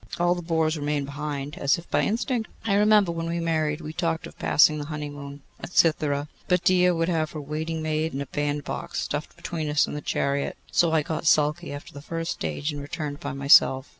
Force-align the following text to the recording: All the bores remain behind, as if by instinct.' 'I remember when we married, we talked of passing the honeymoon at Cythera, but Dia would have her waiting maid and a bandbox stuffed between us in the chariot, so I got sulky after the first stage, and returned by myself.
All 0.19 0.33
the 0.33 0.41
bores 0.41 0.77
remain 0.79 1.05
behind, 1.05 1.59
as 1.59 1.77
if 1.77 1.87
by 1.91 2.01
instinct.' 2.01 2.49
'I 2.65 2.73
remember 2.73 3.11
when 3.11 3.27
we 3.29 3.39
married, 3.39 3.81
we 3.81 3.93
talked 3.93 4.25
of 4.25 4.35
passing 4.39 4.79
the 4.79 4.85
honeymoon 4.87 5.41
at 5.59 5.73
Cythera, 5.73 6.27
but 6.47 6.63
Dia 6.63 6.95
would 6.95 7.07
have 7.07 7.33
her 7.33 7.39
waiting 7.39 7.83
maid 7.83 8.11
and 8.11 8.21
a 8.23 8.25
bandbox 8.25 8.99
stuffed 9.01 9.35
between 9.35 9.69
us 9.69 9.85
in 9.85 9.93
the 9.93 10.01
chariot, 10.01 10.57
so 10.71 10.91
I 10.91 11.03
got 11.03 11.27
sulky 11.27 11.71
after 11.71 11.93
the 11.93 12.01
first 12.01 12.31
stage, 12.31 12.71
and 12.73 12.81
returned 12.81 13.19
by 13.19 13.33
myself. 13.33 13.89